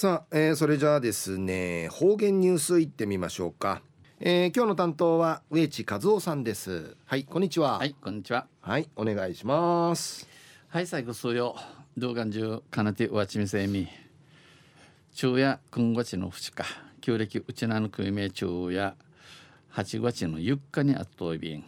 [0.00, 3.82] さあ、えー、それじゃあですね方言ニュースいってみましょうか、
[4.18, 6.96] えー、今日の担当は植地和夫さんです。
[7.04, 7.76] はいこんにちは。
[7.76, 8.46] はいこんにちは。
[8.62, 10.26] はいお願いします。
[10.68, 11.54] はい最後数曜
[11.98, 13.88] 動画中かなてわちみせみ。
[15.12, 16.64] 昼夜今月の2日
[17.02, 18.94] 旧暦うちなのくめ昼夜
[19.74, 21.64] 8月の4日にあっといびん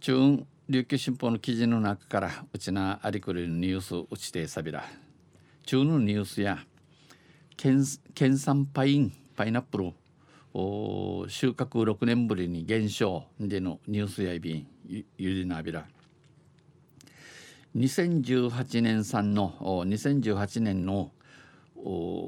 [0.00, 4.88] 中琉球新報の記事の中からうちなありくりのニュースうちてさびら。
[5.68, 6.64] 中のニュースや
[7.58, 7.84] 県
[8.14, 9.92] 県産パインパイナップル
[11.28, 13.24] 収穫6年ぶりに減少。
[13.40, 15.84] でのニュースやいびんゆりなびら。
[17.76, 21.10] 2018年産の2018年の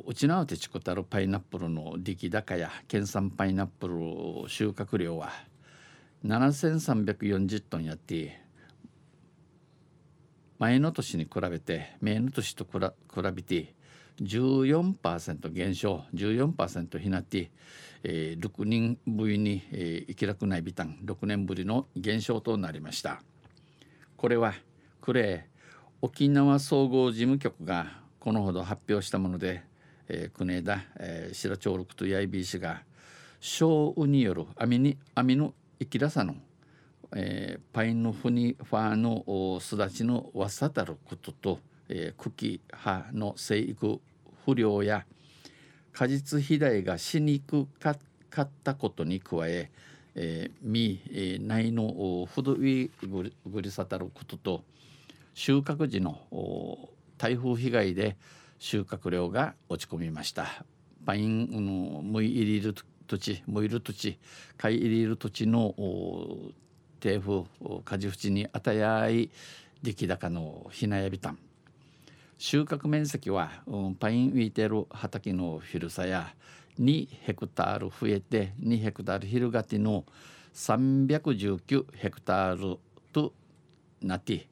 [0.05, 5.31] うちなうてちこたるパイナップルの出来高や県産パイナップル収穫量は
[6.27, 8.41] 7340トンやって
[10.59, 12.81] 前の年に比べて前の年と比
[13.33, 13.75] べて
[14.23, 17.51] 14%減少14%ひなって、
[18.03, 23.23] えー、6人ぶりに、えー、生きらくないビタン6年ぶりの減少となりました。
[24.17, 24.55] これは
[25.01, 25.51] クレー
[26.03, 29.63] 沖縄総合事務局がこのほど発表したもので、
[30.09, 32.83] えー、国枝、えー、白長六と IBC が
[33.41, 36.35] 小雨による網に網の生きらさの、
[37.17, 41.59] えー、パインのフニファーのすだちのわさたることと、
[41.89, 44.01] えー、茎葉の生育
[44.45, 45.05] 不良や
[45.93, 47.93] 果実肥大がしにくか
[48.43, 49.71] ったことに加え
[50.15, 52.91] えー、み、えー、内のふどい
[53.47, 54.65] ぐりさたることと
[55.35, 56.19] 収穫時の
[57.17, 58.17] 台風被害で
[58.59, 60.65] 収穫量が落ち込みました。
[61.07, 62.75] パインのむい入りる
[63.07, 64.19] 土地むいる土地
[64.59, 65.75] 買い入りる土地の
[67.01, 67.45] 低風
[67.85, 69.31] 果樹縁にあたやい
[69.83, 71.39] 出来高のひなやびたん。
[72.41, 76.35] 収穫面積は、うん、パイン浮いてる畑の広さや
[76.81, 80.07] 2ヘクタール増えて2ヘクタール広がっての
[80.55, 82.79] 319ヘクタール
[83.13, 83.35] と
[84.01, 84.49] なって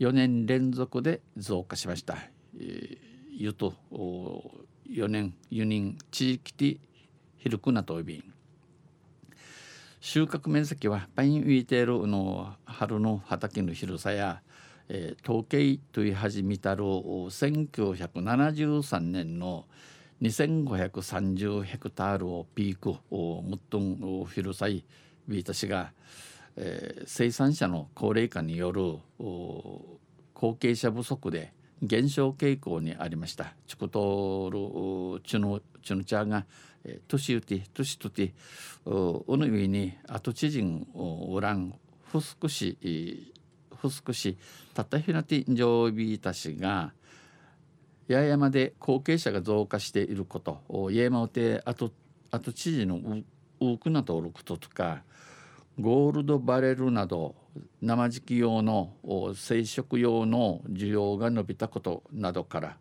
[0.00, 2.16] 4年連続で増加しました。
[2.58, 2.98] えー、
[3.32, 6.80] ゆと4年4人地域で
[7.36, 8.24] 広くなといびん
[10.00, 14.40] 収穫面積はパイン浮いているの春の畑の広さや
[14.88, 19.66] えー、統計とい始めたる1973年の
[20.22, 24.84] 2530ヘクタールをピークをもっとん広さい
[25.28, 25.92] ビータ氏が、
[26.56, 30.00] えー、生産者の高齢化による後
[30.58, 31.52] 継者不足で
[31.82, 33.52] 減少傾向にありました。
[33.66, 36.46] チコトールチュノチュノチャーが
[37.08, 38.32] 年打て年とて
[38.84, 42.78] おの上に跡地人おらん不足し
[43.34, 43.35] ふ
[43.90, 44.36] すくし
[44.74, 46.92] たったひなて上ビータ氏が
[48.08, 51.90] 八重山で後継者が増加していること八重山をて後
[52.30, 53.00] 後知事の
[53.60, 55.02] 多くなとおることとか
[55.78, 57.34] ゴールドバレルなど
[57.82, 58.92] 生時期用の
[59.34, 62.76] 生殖用の需要が伸びたことなどから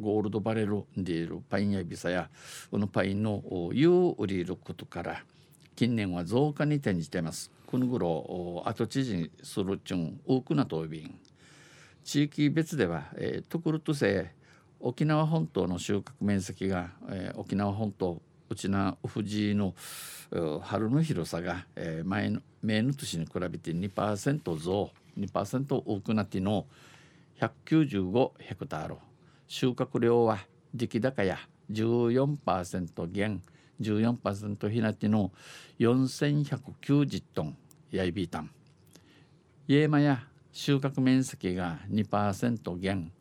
[0.00, 2.28] ゴールドバレルでいるパインやビサや
[2.70, 5.22] このパインの湯を売りることから
[5.74, 7.50] 近年は増加に転じています。
[7.72, 11.18] この頃跡地にするちゅん多くなとびん。
[12.04, 14.30] 地域別では、えー、ところとせ
[14.78, 19.74] 沖縄本島の収穫面積が、えー、沖縄本島うちな富士の
[20.60, 26.66] 春の広さが、えー、前の前の年に比べて2%増2%多くなっての
[27.40, 28.96] 195ヘクタール。
[29.48, 30.40] 収穫量は
[30.74, 31.38] 出来高や
[31.70, 33.40] 14%減
[33.80, 35.32] 14%ひなっての
[35.80, 37.56] 4190トン。
[37.92, 38.50] やいびいたん
[39.68, 43.12] イエマや収穫面積が2%減、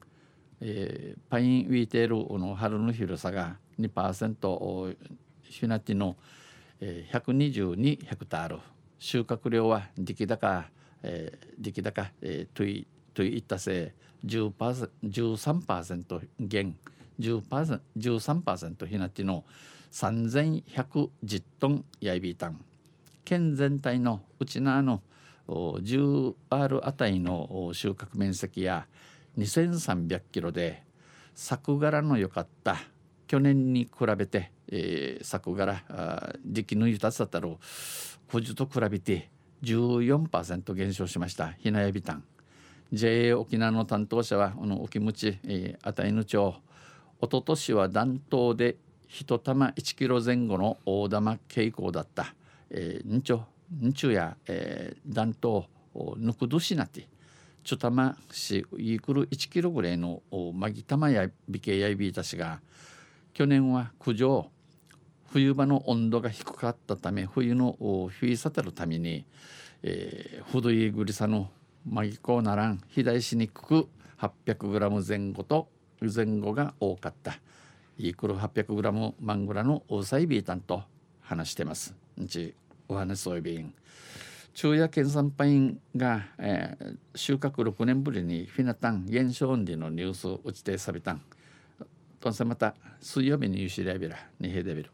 [0.59, 4.95] えー、パインウィーテールの春の広さが2%
[5.43, 6.15] ひなっての、
[6.81, 8.59] 122ヘクタール。
[8.97, 10.65] 収穫量は出来高、
[11.03, 13.93] えー、出来高、えー、といといったせ
[14.25, 14.27] い。
[14.27, 16.75] 13%減。
[17.19, 19.43] 13%ひなっての
[19.91, 22.63] 3110トンやいびいたん
[23.31, 25.01] 県全体のうちなの
[25.47, 28.87] 10R あたりの収穫面積や
[29.37, 30.83] 2300キロで
[31.33, 32.75] 作柄の良かった
[33.27, 35.81] 去年に比べて、えー、作柄
[36.45, 37.55] 時期の豊さたる
[38.27, 39.29] 補助と比べて
[39.63, 42.23] 14%減少しましたひなやびたん。
[42.91, 46.53] JA 沖縄の担当者はこの沖町、えー、あたいの町
[47.21, 48.75] おととしは暖冬で
[49.07, 52.35] 一玉1キロ前後の大玉傾向だった。
[52.71, 55.65] えー、日中日中や、えー、暖冬
[56.17, 57.07] ぬくどしなって
[57.63, 60.21] ちょたましいくる1キロぐらいの
[60.53, 62.59] まぎたまやびけやいびいたしが
[63.33, 64.49] 去年は九条
[65.31, 67.77] 冬場の温度が低かったため冬の
[68.09, 69.25] 冬さたるために、
[69.83, 71.49] えー、ほどいぐりさの
[71.85, 73.87] まぎこうならん肥大しにくく
[74.19, 75.67] 800g 前後と
[76.01, 77.39] 前後が多かった。
[77.97, 80.83] イークル 800g マングラの大イビータンと
[81.21, 82.00] 話してます。
[82.19, 82.53] んち
[82.87, 83.73] お話そういびん
[84.53, 91.21] 昼夜県産パインが、えー、収穫6年ぶりにフィナタン減少温のニュースを打ちてさびたん。
[92.21, 94.91] とんせまた水曜日にユシレビラにへでびる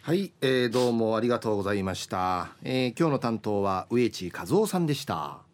[0.00, 5.47] はい、えー、どうもありがとうございました、えー、今日の担当は植地和夫さんでした。